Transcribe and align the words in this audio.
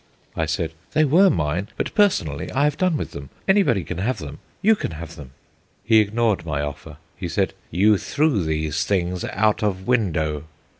I 0.35 0.47
said: 0.47 0.73
"They 0.93 1.05
were 1.05 1.29
mine, 1.29 1.67
but 1.77 1.93
personally 1.93 2.51
I 2.53 2.63
have 2.63 2.75
done 2.75 2.97
with 2.97 3.11
them. 3.11 3.29
Anybody 3.47 3.83
can 3.83 3.99
have 3.99 4.17
them 4.17 4.39
you 4.63 4.75
can 4.75 4.93
have 4.93 5.15
them." 5.15 5.29
He 5.83 5.99
ignored 5.99 6.43
my 6.43 6.59
offer. 6.59 6.97
He 7.15 7.27
said: 7.27 7.53
"You 7.69 7.99
threw 7.99 8.43
these 8.43 8.83
things 8.83 9.23
out 9.25 9.61
of 9.61 9.85
window." 9.85 10.45